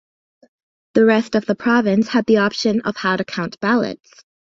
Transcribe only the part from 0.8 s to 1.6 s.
The rest of the